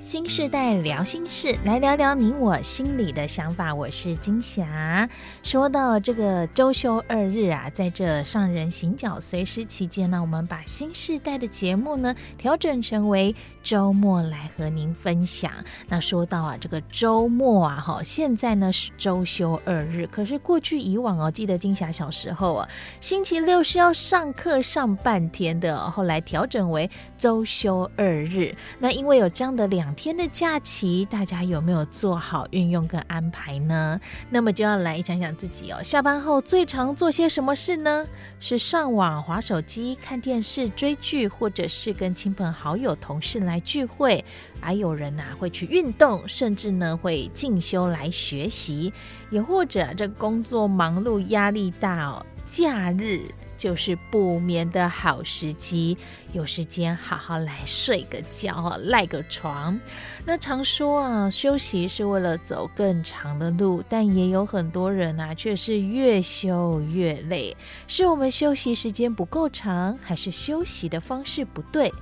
[0.00, 3.74] 新时代聊心事，来聊聊你我心里的想法。
[3.74, 5.06] 我是金霞。
[5.42, 15.52] 说到这个周休二日啊，在这上人行脚随时期间呢，我们把新时代的节目呢调整成为周末来和您分享。
[15.88, 22.68] 那说到啊，这个周末啊，哈，现在呢是周休二日，可是过去以往哦，记得金霞小时候啊，
[23.00, 28.54] 星期六是要上课上半天的，后来调整为周休二日。
[28.78, 34.00] 那因为有这样的两天的假期，大家有没有做好运用跟安排呢？
[34.28, 35.82] 那么就要来讲讲自己哦。
[35.82, 38.06] 下班后最常做些什么事呢？
[38.38, 44.24] 是上网、滑手机、看电视、追剧，或者是跟亲朋好友、同事来来聚会。
[44.60, 48.92] 还有人呐、会去运动，甚至呢会进修来学习，
[49.30, 53.24] 也或者这工作忙碌、压力大哦，假日。
[53.60, 55.98] 就是不眠的好时机，
[56.32, 59.78] 有时间好好来睡个觉，赖个床。
[60.24, 67.54] 那常说啊，休息是为了走更长的路，但也有很多人啊，却是越休越累。
[67.86, 71.92] 是我们休息时间不够长，还是休息的方式不对？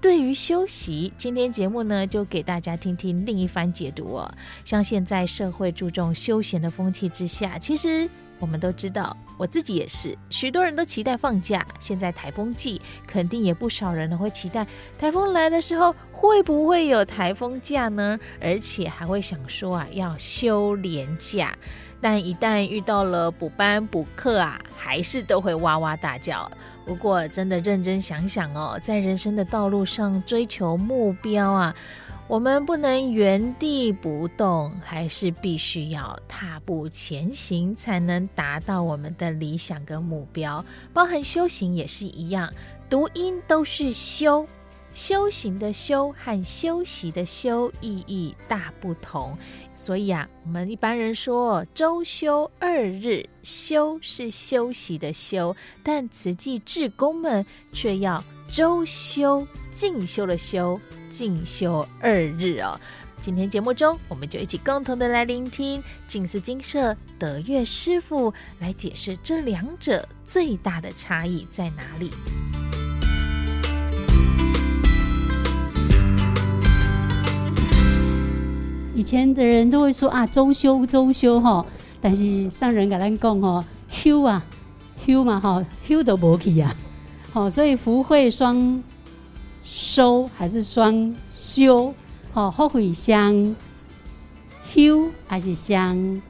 [0.00, 4.32] 对于休息，今天节目呢，就给大家听听另一番解读哦。
[4.64, 8.08] 像现在社会注重休闲的风气之下，其实。
[8.38, 11.66] 我们都知道，我自己也是，许多人都期待放假。
[11.80, 14.66] 现在台风季，肯定也不少人会期待
[14.98, 18.18] 台风来的时候会不会有台风假呢？
[18.40, 21.56] 而且还会想说啊，要休连假。
[22.00, 26.50] 但一旦遇到了补班补课啊，还是都会哇哇大叫。
[26.84, 31.74] 不过真的认真想想哦，在人生的道路上追求目标啊。
[32.28, 40.62] 我们不能原地不动，还是必须要踏步前行，才能达到我们的理想跟目标。
[40.92, 42.52] 包含修行也是一样，
[42.90, 44.46] 读音都是修，
[44.92, 49.34] 修行的修和休息的休意义大不同。
[49.74, 60.78] 所以啊，我们一般人说周休二日，休是休息的休，但慈济志工们却要周休进修的修。
[61.08, 62.78] 进修二日哦，
[63.20, 72.10] 今天节目中，我们就一起共同的来聆听静思精舍德月师父来解释这两者最大的差异在哪里。
[78.94, 81.64] 以前的人都会说啊，周休周休哈，
[82.00, 84.44] 但是上人跟咱讲哦，休啊
[85.06, 86.74] 休嘛哈，休都无去啊，
[87.32, 88.82] 好，所以福慧双。
[89.70, 91.94] 收还是双修？
[92.32, 93.54] 好，后悔相
[94.64, 96.20] 修还是相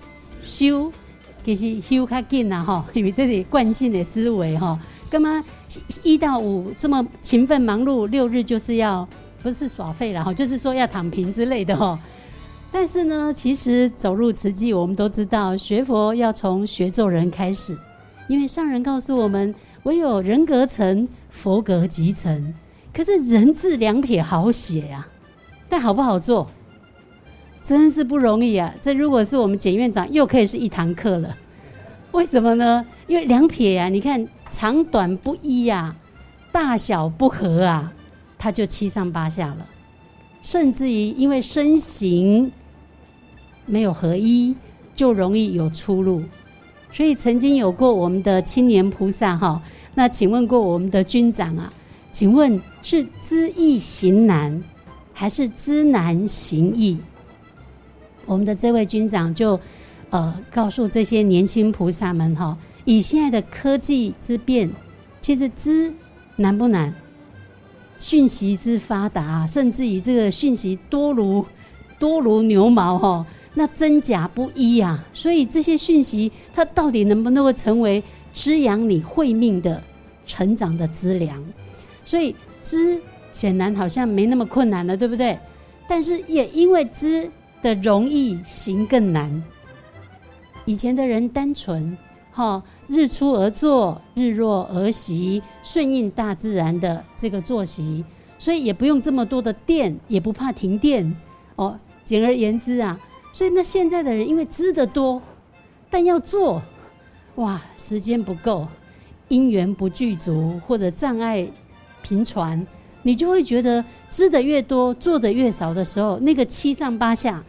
[0.41, 0.91] 修？
[1.44, 4.78] 其实修较紧呐，哈， 因为这里惯性的思维哈，
[5.09, 5.43] 干嘛
[6.03, 9.09] 一到五这么勤奋忙碌，六日就是要
[9.43, 11.99] 不是耍废了哈，就是说要躺平之类的哈。
[12.70, 17.78] 但是呢，其实走入慈济，我们都知道学佛要从学做人开始，
[18.28, 22.53] 因为上人告诉我们，唯有人格成，佛格即成。
[22.99, 25.07] 可是人字两撇好写呀，
[25.69, 26.51] 但好不好做，
[27.63, 28.75] 真是不容易啊！
[28.81, 31.39] 这如果是我们简院长，又可以是一堂课了。
[32.11, 32.85] 为什么呢？
[33.07, 35.95] 因为两撇呀，你看长短不一呀，
[36.51, 37.93] 大小不合啊，
[38.37, 39.65] 他就七上八下了。
[40.43, 42.51] 甚至于因为身形
[43.65, 44.57] 没有合一，
[44.97, 46.21] 就容易有出入。
[46.93, 49.63] 所以曾经有过我们的青年菩萨哈，
[49.95, 51.73] 那请问过我们的军长啊？
[52.11, 54.63] 请问是知易行难，
[55.13, 56.99] 还是知难行易？
[58.27, 59.59] 我们的这位军长就
[60.11, 64.71] 呃告诉这些年轻菩萨们哈，以现在的科技之变，
[65.21, 65.93] 其实知
[66.37, 66.95] 难不难？
[67.99, 71.45] 讯息之发达，甚至于这个讯息多如
[71.99, 75.05] 多如牛毛哈，那真假不一呀。
[75.13, 78.03] 所以这些讯息，它到底能不能够成为
[78.33, 79.83] 滋养你慧命的
[80.27, 81.45] 成长的资粮？
[82.09, 82.99] 所以知
[83.33, 85.39] 显然好像没那么困难了，对不对？
[85.87, 87.31] 但是也因为知
[87.61, 89.44] 的容易，行更难。
[90.65, 91.94] 以前的人单纯，
[92.32, 98.03] 哈，日出而作，日落而息，顺应大自然的这个作息，
[98.38, 101.15] 所以也不用这么多的电，也不怕停电。
[101.56, 102.99] 哦，简而言之啊，
[103.35, 105.21] 所以那现在的人因为知得多，
[105.91, 106.62] 但要做，
[107.35, 108.67] 哇，时间不够，
[109.29, 111.47] 因缘不具足，或者障碍。
[112.03, 112.67] 频传，
[113.03, 117.45] 你就会觉得知的越多，做的越少的时候，那个七上八下，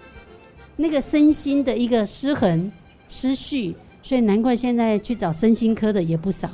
[0.77, 2.71] 那个身心的一个失衡、
[3.07, 6.49] 失序，所以难怪现在去找身心科的也不少。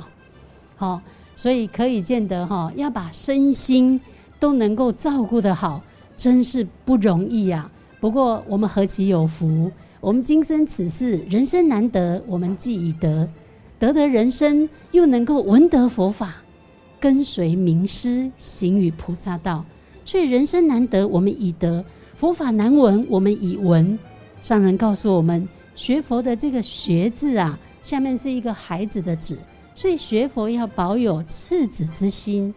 [0.76, 1.00] 好、
[1.34, 4.00] 所以可以见得哈，要把身心
[4.38, 5.82] 都能够照顾得好，
[6.16, 7.72] 真是不容易呀、啊。
[8.00, 9.70] 不过我们何其有福，
[10.00, 13.28] 我们今生此世人生难得，我们既已得，
[13.78, 16.36] 得得人生又能够闻得佛法，
[16.98, 19.64] 跟随名师行于菩萨道，
[20.04, 21.84] 所以人生难得，我们已得；
[22.14, 23.98] 佛法难闻，我们已闻。
[24.42, 29.38] 上人告诉我们，学佛的这个“学”字啊，下面是一个孩子的“子”，
[29.74, 32.54] 所以学佛要保有赤子之心，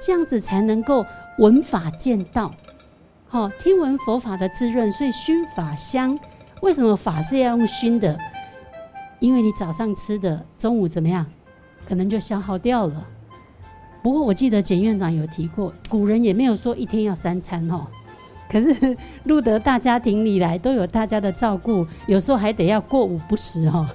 [0.00, 1.04] 这样子才能够
[1.38, 2.50] 闻法见道。
[3.28, 6.18] 好，听闻佛法的滋润，所以熏法香。
[6.60, 8.18] 为什么法是要用熏的？
[9.20, 11.24] 因为你早上吃的，中午怎么样，
[11.88, 13.06] 可能就消耗掉了。
[14.02, 17.86] 不过我记得简院长有提过，古人也没有说一天要三餐哦。
[18.50, 23.86] 可是入得大家庭里来，都有大家的照顾，有时候还得要过午不食哦，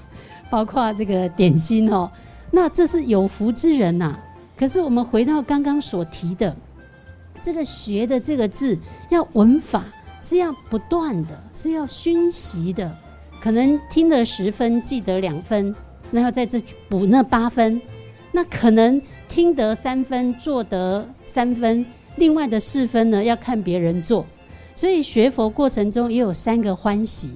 [0.49, 2.09] 包括这个点心哦。
[2.49, 4.17] 那这是有福之人呐。
[4.57, 6.55] 可是我们回到刚刚所提的。
[7.39, 8.77] 这个学的这个字
[9.09, 9.85] 要文法，
[10.23, 12.91] 是要不断的，是要熏习的。
[13.39, 15.73] 可能听了十分，记得两分，
[16.09, 16.59] 那要在这
[16.89, 17.79] 补那八分。
[18.31, 21.85] 那可能听得三分，做得三分，
[22.15, 24.25] 另外的四分呢，要看别人做。
[24.75, 27.31] 所以学佛过程中也有三个欢喜。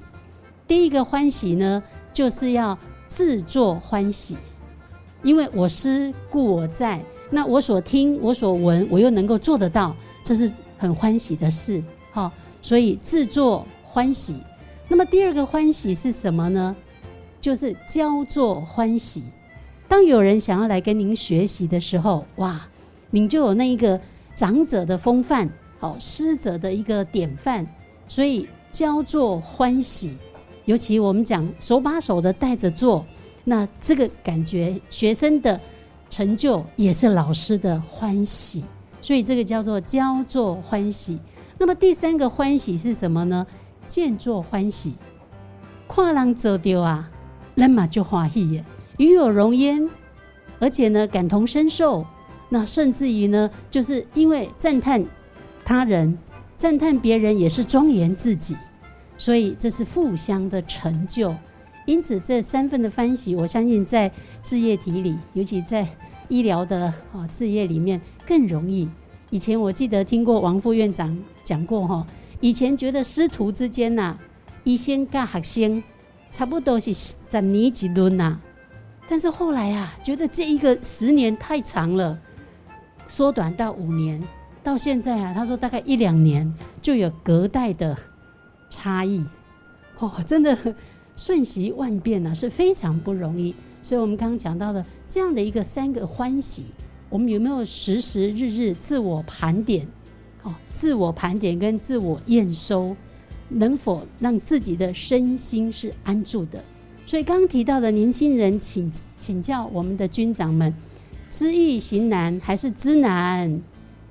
[0.66, 1.82] 第一个欢喜呢，
[2.14, 2.78] 就是要
[3.08, 4.36] 自作欢喜，
[5.22, 7.00] 因为我师故我在。
[7.30, 12.30] 那我所听，我所闻，我又能够做得到，这是很欢喜的事，好，
[12.60, 14.36] 所以自作欢喜。
[14.86, 16.76] 那么第二个欢喜是什么呢？
[17.40, 19.24] 就是教作欢喜。
[19.92, 22.58] 当有人想要来跟您学习的时候，哇，
[23.10, 24.00] 您就有那一个
[24.34, 25.46] 长者的风范，
[25.78, 27.66] 好，师者的一个典范，
[28.08, 30.16] 所以教作欢喜。
[30.64, 33.04] 尤其我们讲手把手的带着做，
[33.44, 35.60] 那这个感觉学生的。
[36.08, 38.64] 成就也是老师的欢喜，
[39.02, 41.18] 所以这个叫做教作欢喜。
[41.58, 43.46] 那么第三个欢喜是什么呢？
[43.86, 44.94] 见作欢喜，
[45.86, 47.10] 看人做到啊，
[47.54, 48.64] 那么就欢喜耶，
[49.02, 49.88] 与有荣焉。
[50.60, 52.06] 而且呢，感同身受，
[52.48, 55.04] 那甚至于呢，就是因为赞叹
[55.64, 56.16] 他人，
[56.56, 58.56] 赞叹别人也是庄严自己，
[59.18, 61.34] 所以这是互相的成就。
[61.84, 64.08] 因此，这三份的欢喜，我相信在
[64.40, 65.84] 志业体里，尤其在
[66.28, 68.88] 医疗的啊志业里面更容易。
[69.30, 72.06] 以前我记得听过王副院长讲过哈，
[72.40, 74.16] 以前觉得师徒之间呐，
[74.62, 75.82] 医生跟学生
[76.30, 78.38] 差不多是十年一轮呐，
[79.12, 82.18] 但是后来啊，觉得这一个十年太长了，
[83.08, 84.18] 缩短到五年，
[84.64, 86.50] 到现在啊，他说大概一两年
[86.80, 87.94] 就有隔代的
[88.70, 89.22] 差异，
[89.98, 90.56] 哦，真的。
[91.14, 93.54] 瞬息万变呢、啊，是非常不容易。
[93.82, 96.68] 所以，我们刚刚讲到的这样的一个三个欢喜，
[97.10, 99.86] 我们有没有时时日日自我盘点？
[100.42, 102.96] 哦，自我盘点跟自我验收，
[103.50, 106.64] 能否让自己的身心是安住的？
[107.12, 110.72] 所以，刚提到的年轻人请请教我们的军长们：
[111.28, 113.60] 知易行难还是知难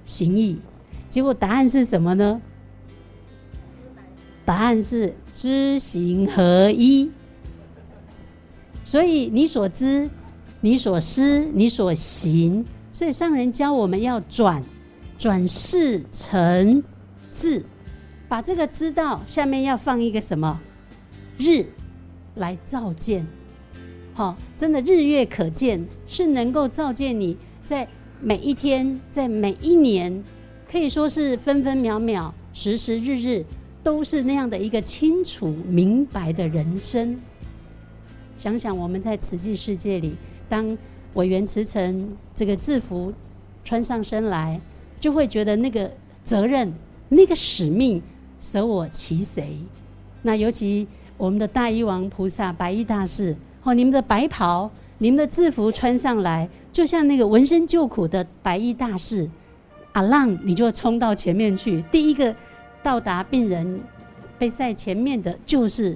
[0.06, 0.60] 行易？
[1.10, 2.40] 结果答案是什么呢？
[4.46, 7.10] 答案是知行合一，
[8.84, 10.08] 所以你所知、
[10.60, 12.64] 你所思、你所行，
[12.94, 14.64] 所以上人教我们要转
[15.18, 16.84] 转世成
[17.32, 17.66] 智，
[18.30, 20.62] 把这个知道下面要放一个什么
[21.40, 21.66] 日
[22.36, 23.26] 来照见，
[24.14, 27.88] 好，真的日月可见，是能够照见你在
[28.20, 30.24] 每一天，在每一年，
[30.70, 33.46] 可以说是分分秒秒、时时日日。
[33.84, 37.20] 都是那样的一个清楚明白的人生。
[38.38, 40.16] 想想我们在慈济世界里，
[40.48, 40.78] 当
[41.16, 43.12] 委员慈诚这个制服
[43.64, 44.62] 穿上身来，
[45.00, 45.92] 就会觉得那个
[46.24, 46.72] 责任、
[47.10, 48.00] 那个使命
[48.40, 49.58] 舍我其谁？
[50.22, 50.88] 那尤其
[51.22, 59.30] 我们的大医王菩萨、白衣大士，哦，你们的白袍、你们的制服穿上来，就像那个闻声救苦的白衣大士，
[59.92, 62.36] 阿浪，你就冲到前面去，第一个。
[62.84, 63.80] 到达病人
[64.40, 65.96] 被塞前面的就是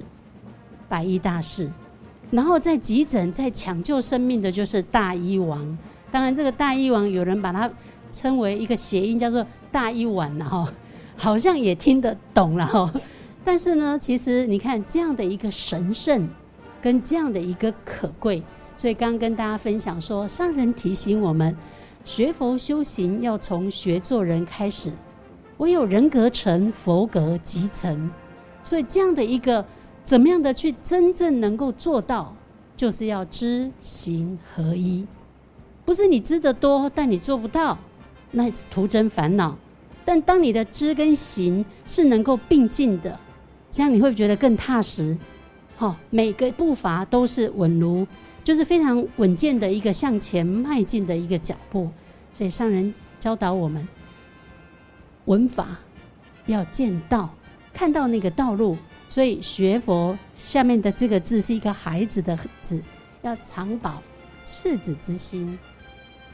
[0.88, 1.68] 白衣大士，
[2.30, 5.76] 然后在急诊在抢救生命的就是大医王。
[6.12, 7.68] 当然，这个大医王有人把它
[8.12, 10.64] 称为一个谐音，叫做大医丸，然后
[11.16, 12.88] 好像也听得懂了哈。
[13.46, 16.28] 但是呢，其实你看这样的一个神圣
[16.82, 18.42] 跟这样的一个可贵，
[18.76, 21.56] 所以刚跟大家分享说，上人提醒我们
[22.04, 24.90] 学佛修行要从学做人开始。
[25.58, 28.10] 唯有人格成佛格即成，
[28.64, 29.64] 所以这样的一个
[30.02, 32.34] 怎么样的去真正能够做到，
[32.76, 35.06] 就是要知行合一，
[35.84, 37.78] 不是你知得多，但你做不到，
[38.32, 39.56] 那是徒增烦恼。
[40.04, 43.18] 但当你的知跟行是能够并进的，
[43.76, 45.14] 这样你会觉得更踏实。
[45.76, 48.06] 好、哦，每个步伐都是稳如，
[48.42, 51.90] 就是非常稳健的一个向前迈进的一个脚步。
[52.38, 53.86] 所以上人教导我们，
[55.26, 55.76] 闻法
[56.46, 57.28] 要见道，
[57.74, 58.78] 看到那个道路。
[59.10, 62.82] 所以学佛下面的这个字是一个孩子的子，
[63.20, 64.02] 要常保
[64.42, 65.58] 赤子之心。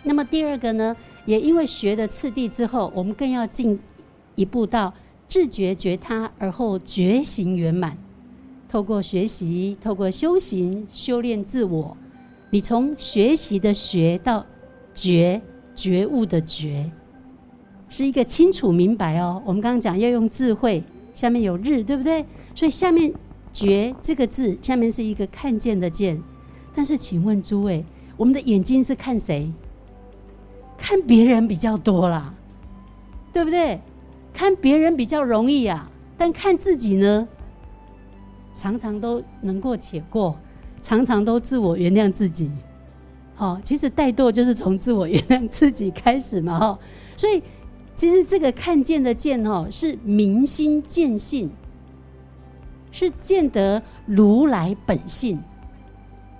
[0.05, 0.97] 那么第二个呢，
[1.27, 3.77] 也因为学的次第之后，我们更要进
[4.37, 4.95] 一步到
[5.33, 7.97] 自觉觉他，而后觉行圆满。
[8.69, 11.97] 透过学习，透过修行，修炼自我。
[12.51, 14.45] 你从学习的学到
[14.95, 15.41] 觉
[15.75, 16.93] 觉悟的觉，
[17.89, 19.43] 是一个清楚明白哦。
[19.47, 20.85] 我们刚刚讲要用智慧，
[21.15, 22.27] 下面有日，对不对？
[22.55, 23.11] 所以下面
[23.55, 26.23] 觉这个字，下面是一个看见的见。
[26.75, 27.83] 但是请问诸位，
[28.19, 29.51] 我们的眼睛是看谁？
[30.77, 32.35] 看别人比较多啦，
[33.33, 33.81] 对不对？
[34.33, 37.29] 看别人比较容易啊，但看自己呢，
[38.53, 40.37] 常常都能过且过，
[40.81, 42.51] 常常都自我原谅自己。
[43.35, 46.79] 好，其实怠惰就是从自我原谅自己开始嘛，哈。
[47.17, 47.43] 所以
[47.95, 51.51] 其实这个看见的见，哈，是明心见性，
[52.91, 55.41] 是见得如来本性，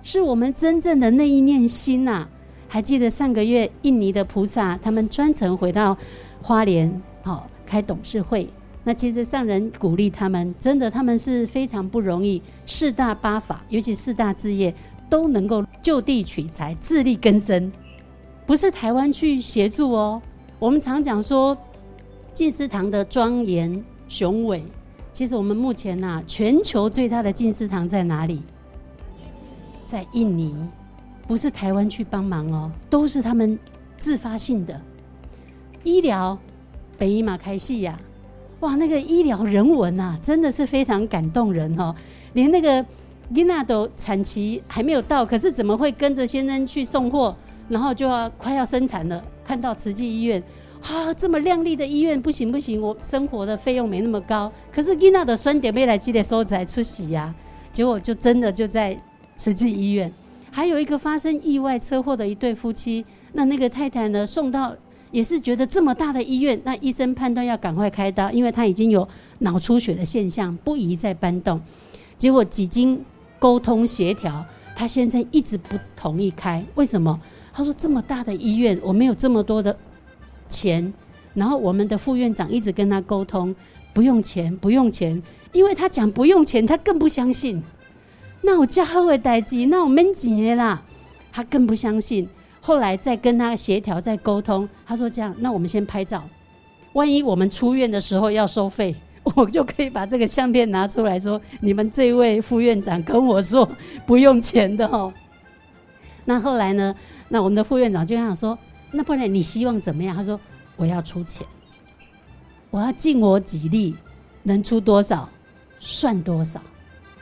[0.01, 2.27] 是我们真正的那一念心呐。
[2.67, 5.95] 还记得上个月印尼的菩萨，他们专程回到
[6.41, 8.47] 花莲，好开董事会。
[8.83, 12.39] 那其实上人鼓励他们，真的他们是非常不容易。
[12.67, 14.71] 四大八法，尤其四大置业，
[15.09, 17.71] 都能够就地取材，自力更生，
[18.45, 20.21] 不是台湾去协助哦。
[20.59, 21.57] 我们常讲说，
[22.31, 24.63] 静思堂的庄严雄伟，
[25.11, 28.43] 其实我们目前呐、全球最大的静思堂在哪里？
[29.83, 30.55] 在印尼。
[31.25, 33.57] 不是台湾去帮忙哦，都是他们
[33.95, 34.79] 自发性的
[35.81, 36.37] 医疗。
[36.97, 37.97] 北医马开戏呀，
[38.61, 41.93] 哇，那个医疗人文呐，真的是非常感动人哦。
[42.33, 42.83] 连那个
[43.33, 47.35] 囡娜都产期还没有到，可是怎么会跟着先生去送货，
[47.69, 49.23] 然后就要快要生产了？
[49.45, 50.41] 看到慈济医院，
[50.81, 54.51] 啊，这么亮丽的医院，不行不行，我生活的费用没那么高。
[54.71, 57.33] 可是囡娜的孙点没来记得时候才出席呀，
[57.71, 58.97] 结果就真的就在
[59.35, 60.11] 慈济医院。
[60.51, 64.75] 还有一个发生意外车祸的一对夫妻，那那个太太呢，送到
[65.13, 69.07] 也是觉得这么大的医院，那医生判断要赶快开刀，因为他已经有
[69.39, 71.61] 脑出血的现象，不宜再搬动。
[72.17, 72.99] 结果几经
[73.37, 74.43] 沟通协调，
[74.75, 77.21] 他先生一直不同意开，为什么？
[77.53, 79.77] 他说这么大的医院，我没有这么多的
[80.49, 80.91] 钱。
[81.35, 83.55] 然后我们的副院长一直跟他沟通，
[83.93, 87.61] 不用钱，不用钱，因为他讲不用钱，他更不相信。
[88.41, 90.83] 那我家后的代志，那我们几年啦，
[91.31, 92.27] 他更不相信。
[92.65, 96.23] 后来再跟他协调、再沟通，他说这样，那我们先拍照，
[96.93, 98.95] 万一我们出院的时候要收费，
[99.35, 103.69] 我就可以把这个相片拿出来说，你们这位副院长跟我说
[104.05, 105.13] 不用钱的哦。
[106.23, 106.95] 那后来呢？
[107.27, 108.57] 那我们的副院长就想说，
[108.91, 110.15] 那不然你希望怎么样？
[110.15, 110.39] 他说
[110.77, 111.45] 我要出钱，
[112.71, 113.93] 我要尽我己力，
[114.43, 115.27] 能出多少
[115.81, 116.61] 算多少。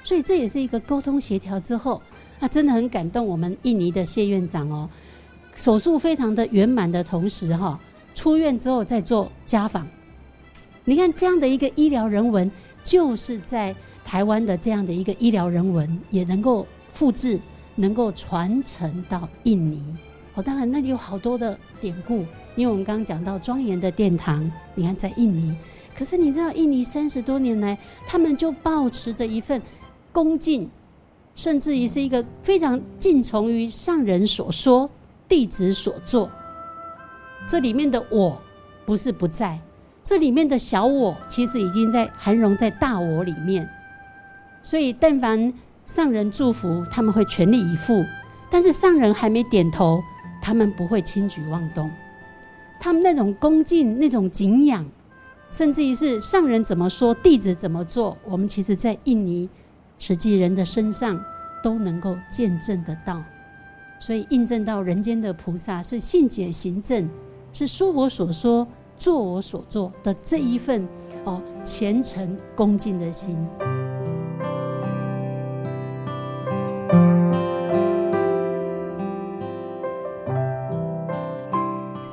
[0.04, 2.00] 所以这也是一个沟通协调之后，
[2.40, 4.90] 那真的很感动我们印尼的谢院长哦，
[5.62, 7.80] 手术非常的圆满的同时哈，
[8.16, 9.88] 出院之后再做家访。
[10.86, 12.50] 你看这样的一个医疗人文，
[12.84, 17.40] 就是在台湾的这样的一个医疗人文也能够复制，
[17.76, 19.80] 能够传承到印尼。
[20.34, 22.26] 哦，当然那里有好多的典故，
[22.56, 25.56] 因为我们刚刚讲到庄严的殿堂，你看在印尼，
[25.96, 27.78] 可是你知道印尼三十多年来，
[28.08, 29.62] 他们就保持着一份。
[30.12, 30.68] 恭敬，
[31.36, 34.90] 甚至于是一个非常敬从于上人所说、
[35.32, 36.30] 弟子所做。
[37.48, 38.38] 这里面的我
[38.86, 39.58] 不是不在，
[40.04, 43.66] 这里面的小我其实已经在含容在大我里面。
[44.62, 45.54] 所以，但凡
[45.86, 48.04] 上人祝福，他们会全力以赴；
[48.50, 50.04] 但是上人还没点头，
[50.42, 51.90] 他们不会轻举妄动。
[52.78, 54.86] 他们那种恭敬、那种敬仰，
[55.50, 59.50] 甚至于是上人怎么说，弟子怎么做，我们其实在印尼。
[59.98, 61.24] 实际人的身上
[61.64, 63.24] 都能够见证得到，
[64.02, 67.08] 所以印证到人间的菩萨是信解行证，
[67.54, 68.68] 是说我所说，
[68.98, 70.88] 做我所做的这一份
[71.24, 73.38] 哦虔诚恭敬的心。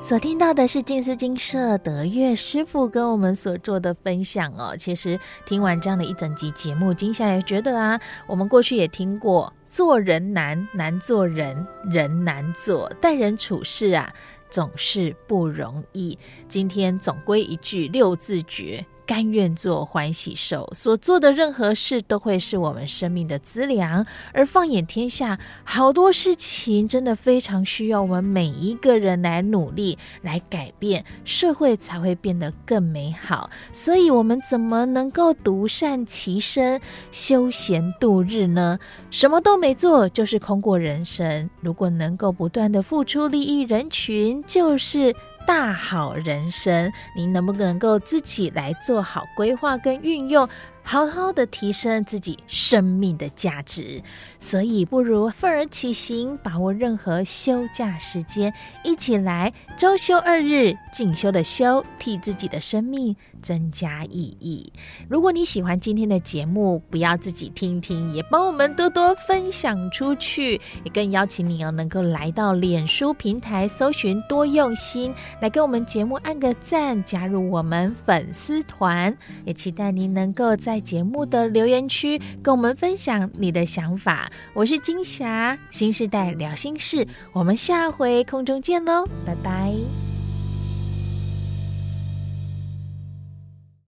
[0.02, 4.74] 所听到的是静思金舍德月师父跟我们所做的分享哦。
[4.76, 14.10] 其实听完这样的一整集节目，金霞也觉得啊，我们过去也听过，做人难，难做人，人难做，待人处事啊，
[14.48, 16.18] 总是不容易。
[16.48, 18.84] 今天总归一句六字诀。
[19.08, 24.04] 甘愿做欢喜受，所做的任何事都会是我们生命的资粮。
[24.34, 33.48] 而放眼天下，好多事情真的非常需要我们每一个人来努力来改变，社会才会变得更美好。
[33.72, 36.78] 所以，我们怎么能够独善其身、
[37.10, 38.78] 休闲度日呢？
[39.10, 41.48] 什么都没做就是空过人生。
[41.62, 45.16] 如果能够不断地付出利益人群，就是。
[45.48, 50.46] 大好人生，您能不能够自己来做好规划跟运用？
[50.82, 54.02] 好好的提升自己生命的价值，
[54.38, 58.52] 所以不如奋而起行，把握任何休假时间，
[58.84, 64.72] 一起来周休二日，进修的修，替自己的生命增加意义。
[65.08, 70.60] 如果你喜欢今天的节目，不要自己听听，也帮我们多多分享出去。
[70.84, 79.16] 也更邀请你哦，能够来到脸书平台搜寻多用心，来给我们节目按个赞，加入我们粉丝团。
[79.44, 84.30] 也期待您能够在节目的留言区跟我们分享你的想法。
[84.54, 90.07] 我是金霞，新时代聊心事，我们下回空中见喽，拜拜。